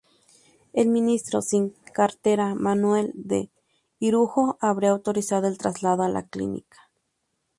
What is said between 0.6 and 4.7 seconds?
El ministro sin cartera Manuel de Irujo